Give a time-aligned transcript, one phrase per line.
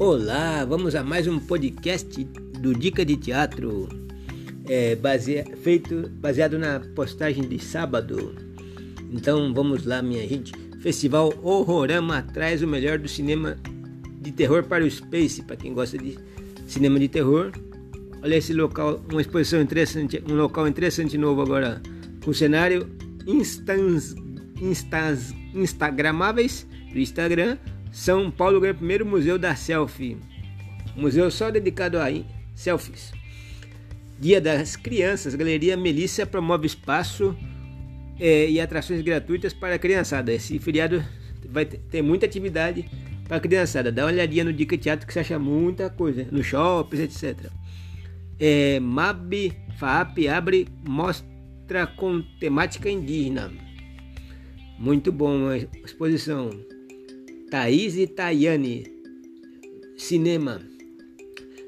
[0.00, 2.24] Olá, vamos a mais um podcast
[2.58, 3.86] do Dica de Teatro,
[4.66, 5.44] é, base...
[5.62, 8.34] feito baseado na postagem de sábado.
[9.12, 10.54] Então vamos lá, minha gente.
[10.80, 13.58] Festival Horrorama traz o melhor do cinema
[14.22, 16.16] de terror para o Space, para quem gosta de
[16.66, 17.52] cinema de terror.
[18.22, 21.82] Olha esse local, uma exposição interessante, um local interessante novo agora,
[22.24, 22.88] com cenário
[23.26, 24.14] instans,
[24.62, 27.58] instans, instagramáveis do Instagram
[27.90, 30.16] são Paulo ganha o primeiro museu da selfie.
[30.96, 32.06] Museu só dedicado a
[32.54, 33.12] selfies.
[34.18, 37.34] Dia das Crianças, Galeria Melissa promove espaço
[38.18, 40.32] é, e atrações gratuitas para a criançada.
[40.32, 41.02] Esse feriado
[41.48, 42.88] vai ter muita atividade
[43.26, 43.90] para a criançada.
[43.90, 46.26] Dá uma olhadinha no Dica Teatro que você acha muita coisa.
[46.30, 47.50] No shopping, etc.
[48.38, 53.50] É, MAB FAP abre mostra com temática indígena.
[54.78, 56.50] Muito bom a exposição.
[57.50, 58.84] Thaís e Tayane.
[59.96, 60.60] Cinema.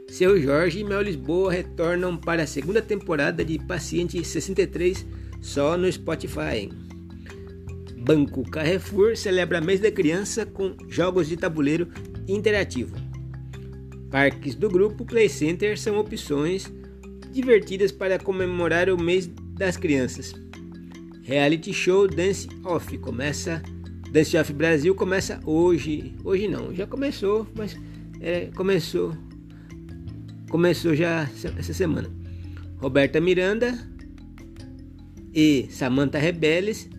[0.08, 5.05] Seu Jorge e Mel Lisboa retornam para a segunda temporada de Paciente 63
[5.41, 6.70] só no Spotify.
[7.98, 11.88] Banco Carrefour celebra mês da criança com jogos de tabuleiro
[12.28, 12.94] interativo.
[14.08, 16.72] Parques do grupo Play Center são opções
[17.33, 20.33] divertidas para comemorar o mês das crianças.
[21.25, 23.60] Reality show Dance Off começa
[24.39, 26.15] Off Brasil começa hoje.
[26.23, 27.75] Hoje não, já começou, mas
[28.21, 29.17] é, começou.
[30.51, 31.27] Começou já
[31.59, 32.11] essa semana.
[32.77, 33.73] Roberta Miranda
[35.35, 36.91] e Samantha Rebeles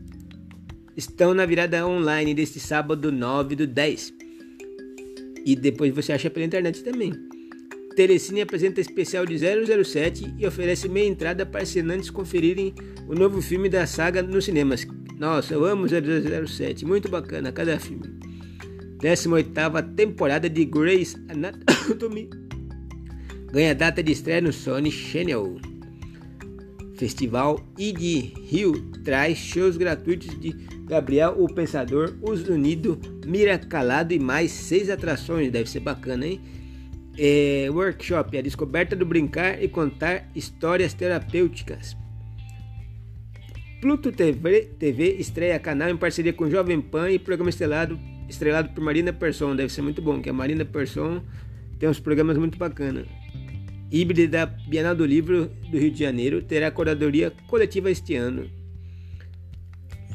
[0.97, 4.11] estão na virada online deste sábado 9 do 10.
[5.45, 7.14] E depois você acha pela internet também.
[7.95, 12.73] Telecine apresenta especial de 007 e oferece meia entrada para assinantes conferirem
[13.08, 14.88] o novo filme da saga nos cinemas.
[15.23, 18.03] Nossa, eu amo 007, muito bacana cada filme.
[18.99, 22.29] 18ª temporada de Grey's Anatomy
[23.50, 25.61] ganha data de estreia no Sony Channel.
[26.95, 28.73] Festival ID Rio
[29.06, 30.51] traz shows gratuitos de
[30.88, 35.50] Gabriel o Pensador, Os Unido, Mira Calado e mais seis atrações.
[35.50, 36.41] Deve ser bacana, hein?
[37.17, 41.95] É, workshop, a descoberta do brincar e contar histórias terapêuticas.
[43.83, 47.99] Pluto TV, TV estreia canal em parceria com Jovem Pan e programa estrelado,
[48.29, 49.53] estrelado por Marina Persson.
[49.57, 51.21] Deve ser muito bom, que a Marina Persson
[51.77, 53.05] tem uns programas muito bacanas.
[53.91, 58.49] Híbrida da Bienal do Livro do Rio de Janeiro terá curadoria coletiva este ano.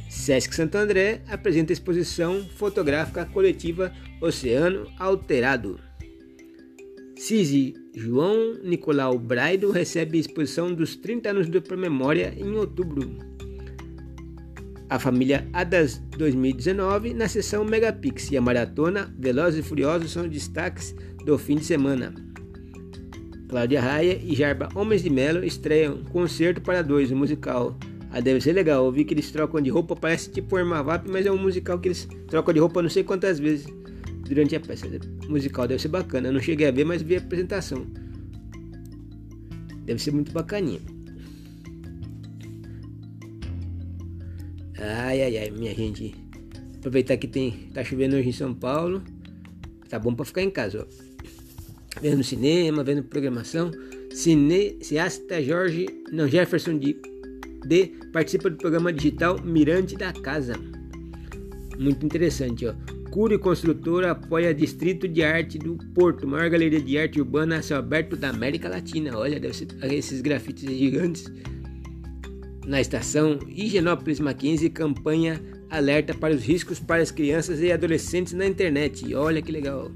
[0.08, 3.92] Sesc Santo André apresenta exposição fotográfica coletiva
[4.22, 5.78] Oceano Alterado.
[7.16, 13.38] CISI João Nicolau Braido recebe exposição dos 30 anos do Promemória em outubro
[14.91, 20.94] a família Adas 2019 na sessão Megapix e a maratona Velozes e Furiosos são destaques
[21.25, 22.15] do fim de semana.
[23.49, 27.76] Cláudia Raia e Jarba Homens de Melo estreiam Concerto para Dois, o um musical.
[28.10, 31.26] Ah, deve ser legal, eu vi que eles trocam de roupa, parece tipo Armavap, mas
[31.26, 33.66] é um musical que eles trocam de roupa não sei quantas vezes
[34.26, 34.87] durante a peça.
[35.28, 37.87] Musical deve ser bacana, eu não cheguei a ver, mas vi a apresentação.
[39.84, 40.81] Deve ser muito bacaninha.
[44.80, 46.14] Ai, ai, ai, minha gente.
[46.76, 49.02] Aproveitar que tem, tá chovendo hoje em São Paulo.
[49.88, 51.08] Tá bom para ficar em casa, ó.
[52.00, 53.72] Vendo cinema, vendo programação.
[54.12, 56.96] Cine, cineasta Jorge, não, Jefferson de,
[57.66, 60.54] de participa do programa digital Mirante da Casa.
[61.76, 62.74] Muito interessante, ó.
[63.10, 67.78] Cury Construtora apoia Distrito de Arte do Porto, maior galeria de arte urbana a céu
[67.78, 69.16] aberto da América Latina.
[69.16, 71.24] Olha, deve ser esses grafites gigantes
[72.68, 75.40] na estação Higienópolis Mackenzie, campanha
[75.70, 79.14] alerta para os riscos para as crianças e adolescentes na internet.
[79.14, 79.90] Olha que legal.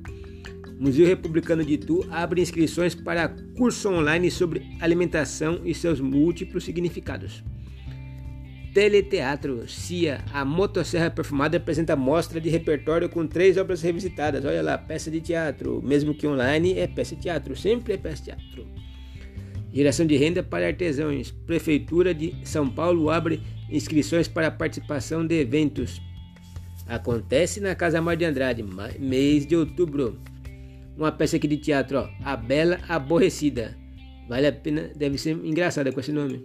[0.81, 7.45] Museu Republicano de Itu abre inscrições para curso online sobre alimentação e seus múltiplos significados.
[8.73, 14.47] Teleteatro CIA, a Motosserra Perfumada apresenta mostra de repertório com três obras revisitadas.
[14.47, 18.17] Olha lá, peça de teatro, mesmo que online é peça de teatro, sempre é peça
[18.17, 18.67] de teatro.
[19.73, 21.31] Geração de renda para artesãos.
[21.31, 23.41] Prefeitura de São Paulo abre
[23.71, 26.01] inscrições para participação de eventos.
[26.87, 28.63] Acontece na Casa Mar de Andrade,
[28.99, 30.19] mês de outubro.
[30.97, 33.79] Uma peça aqui de teatro, ó, A Bela Aborrecida.
[34.29, 36.45] Vale a pena, deve ser engraçada com esse nome.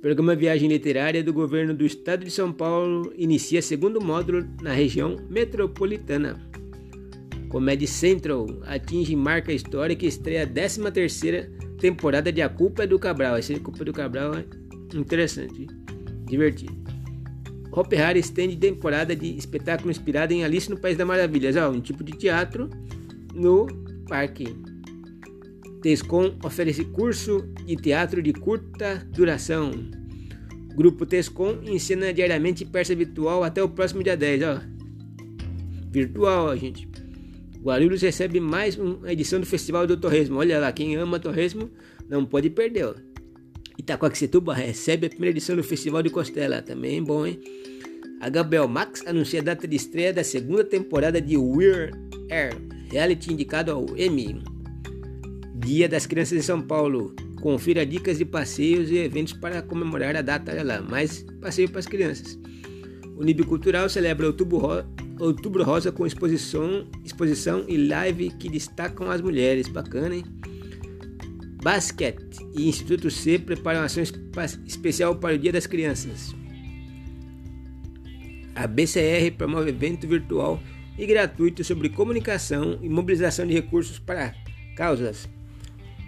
[0.00, 5.16] Programa Viagem Literária do Governo do Estado de São Paulo inicia segundo módulo na região
[5.28, 6.40] metropolitana.
[7.48, 12.86] Comedy Central atinge marca histórica e estreia a 13 terceira temporada de A Culpa é
[12.86, 13.38] do Cabral.
[13.38, 14.44] Esse A Culpa é do Cabral é
[14.96, 15.66] interessante,
[16.26, 16.84] divertido.
[17.72, 21.56] Hope Harry estende temporada de espetáculo inspirado em Alice no País das Maravilhas.
[21.56, 22.70] Ah, um tipo de teatro
[23.34, 23.66] no
[24.08, 24.56] Parque.
[25.82, 29.70] Tescom oferece curso de teatro de curta duração.
[30.74, 34.60] Grupo Tescom ensina diariamente persa virtual até o próximo dia 10, ó.
[35.90, 36.88] Virtual, ó, gente.
[37.66, 40.38] Guarulhos recebe mais uma edição do Festival do Torresmo.
[40.38, 41.68] Olha lá, quem ama Torresmo
[42.08, 42.94] não pode perder, ó.
[43.76, 46.62] Itacoaxetuba recebe a primeira edição do Festival de Costela.
[46.62, 47.40] Também bom, hein?
[48.20, 51.92] A Gabriel Max anuncia a data de estreia da segunda temporada de Weird
[52.30, 52.56] Air,
[52.88, 54.44] reality indicado ao Emmy.
[55.56, 57.16] Dia das Crianças de São Paulo.
[57.40, 60.52] Confira dicas de passeios e eventos para comemorar a data.
[60.52, 62.38] Olha lá, mais passeio para as crianças.
[63.16, 69.10] O Nib Cultural celebra Outubro, Ro Outubro Rosa com exposição, exposição e live que destacam
[69.10, 69.68] as mulheres.
[69.68, 70.24] Bacana, hein?
[71.62, 74.02] Basquete e Instituto C preparam ação
[74.64, 76.34] especial para o Dia das Crianças.
[78.54, 80.60] A BCR promove evento virtual
[80.98, 84.34] e gratuito sobre comunicação e mobilização de recursos para
[84.76, 85.28] causas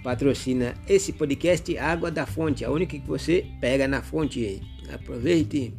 [0.02, 4.62] patrocina esse podcast Água da Fonte, a única que você pega na fonte.
[4.90, 5.74] Aproveite.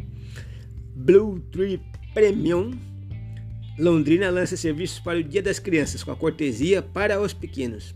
[0.95, 1.81] Blue Tree
[2.13, 2.88] Premium.
[3.79, 7.95] Londrina lança serviços para o Dia das Crianças com a cortesia para os pequenos.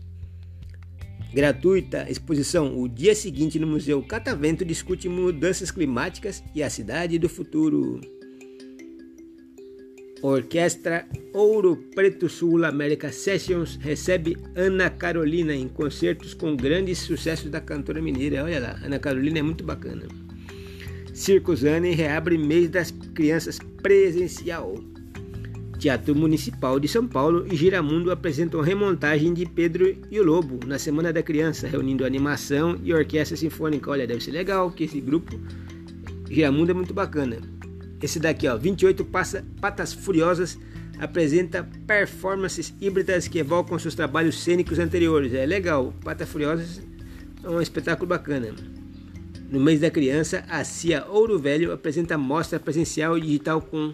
[1.34, 2.80] Gratuita exposição.
[2.80, 8.00] O dia seguinte no Museu Catavento discute mudanças climáticas e a cidade do futuro.
[10.22, 17.60] Orquestra Ouro Preto Sul América Sessions recebe Ana Carolina em concertos com grandes sucessos da
[17.60, 18.42] cantora mineira.
[18.42, 20.08] Olha lá, Ana Carolina é muito bacana.
[21.12, 24.93] Circos Anne reabre mês das crianças presencial.
[25.84, 30.78] Teatro Municipal de São Paulo e Giramundo apresentam remontagem de Pedro e o Lobo na
[30.78, 33.90] Semana da Criança, reunindo animação e orquestra sinfônica.
[33.90, 35.38] Olha, deve ser legal que esse grupo
[36.30, 37.36] Giramundo é muito bacana.
[38.00, 40.58] Esse daqui, ó, 28 passa, Patas Furiosas,
[40.98, 45.34] apresenta performances híbridas que evocam seus trabalhos cênicos anteriores.
[45.34, 46.80] É legal, Patas Furiosas
[47.42, 48.54] é um espetáculo bacana.
[49.50, 53.92] No mês da criança, a CIA Ouro Velho apresenta mostra presencial e digital com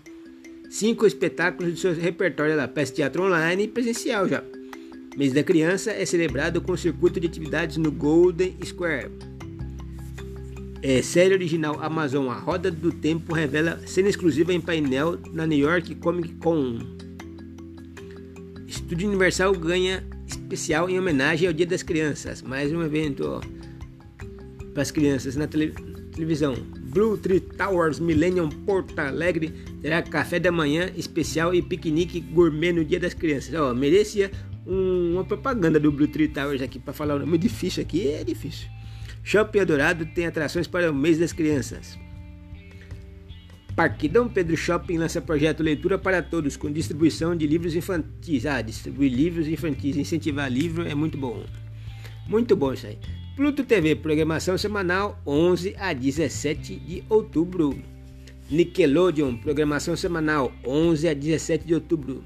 [0.71, 4.43] cinco espetáculos do seu repertório da peça teatro online e presencial já.
[5.17, 9.11] Mês da criança é celebrado com um circuito de atividades no Golden Square.
[10.81, 15.59] É, série original Amazon A Roda do Tempo revela cena exclusiva em painel na New
[15.59, 16.79] York Comic Con.
[18.67, 22.41] Estúdio Universal ganha especial em homenagem ao Dia das Crianças.
[22.41, 23.41] Mais um evento
[24.73, 25.75] para as crianças na tele,
[26.13, 26.55] televisão.
[26.93, 32.85] Blue Tree Towers Millennium Porto Alegre terá café da manhã especial e piquenique gourmet no
[32.85, 33.55] Dia das Crianças.
[33.55, 34.31] Ó, merecia
[34.67, 38.25] um, uma propaganda do Blue Tree Towers aqui para falar o nome difícil aqui, é
[38.25, 38.69] difícil.
[39.23, 41.99] Shopping Eldorado tem atrações para o mês das crianças.
[43.77, 48.45] Parque Dom Pedro Shopping lança projeto Leitura para Todos com distribuição de livros infantis.
[48.45, 51.45] Ah, distribuir livros infantis, incentivar livro é muito bom.
[52.29, 52.99] Muito bom isso aí.
[53.37, 57.81] Pluto TV, programação semanal 11 a 17 de outubro.
[58.51, 62.25] Nickelodeon, programação semanal 11 a 17 de outubro.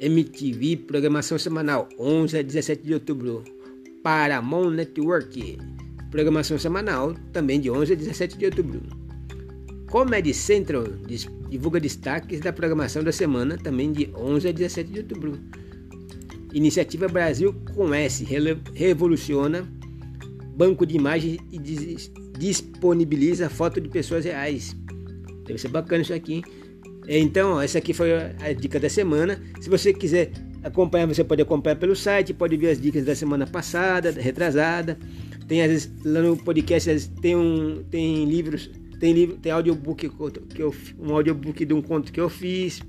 [0.00, 3.44] MTV, programação semanal 11 a 17 de outubro.
[4.02, 5.58] Paramount Network,
[6.10, 8.80] programação semanal, também de 11 a 17 de outubro.
[9.90, 10.84] Comedy Central
[11.50, 15.38] divulga destaques da programação da semana, também de 11 a 17 de outubro.
[16.54, 18.24] Iniciativa Brasil com S
[18.74, 19.68] revoluciona
[20.56, 21.58] banco de imagens e
[22.38, 24.74] disponibiliza foto de pessoas reais.
[25.48, 26.42] Deve ser bacana isso aqui.
[27.08, 29.42] Então, essa aqui foi a dica da semana.
[29.60, 30.30] Se você quiser
[30.62, 34.98] acompanhar, você pode acompanhar pelo site, pode ver as dicas da semana passada, retrasada.
[35.46, 40.10] Tem às vezes lá no podcast vezes, tem um tem livros, tem livro, tem audiobook
[40.54, 42.82] que eu um audiobook de um conto que eu fiz.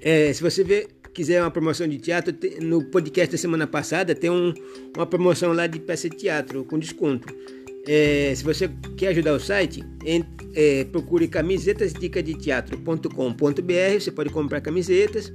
[0.00, 4.14] É, se você vê, quiser uma promoção de teatro, tem, no podcast da semana passada
[4.14, 4.52] tem um,
[4.96, 7.32] uma promoção lá de peça de teatro com desconto.
[7.90, 8.68] É, se você
[8.98, 9.82] quer ajudar o site,
[10.54, 13.98] é, procure camisetas dica de teatro.com.br.
[13.98, 15.32] Você pode comprar camisetas.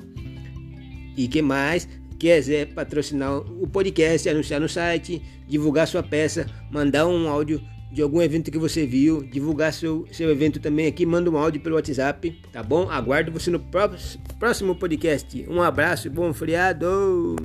[1.16, 1.88] E que mais?
[2.26, 8.20] Quiser patrocinar o podcast, anunciar no site, divulgar sua peça, mandar um áudio de algum
[8.20, 12.42] evento que você viu, divulgar seu, seu evento também aqui, manda um áudio pelo WhatsApp,
[12.52, 12.90] tá bom?
[12.90, 13.64] Aguardo você no
[14.40, 15.46] próximo podcast.
[15.48, 17.36] Um abraço e bom feriado!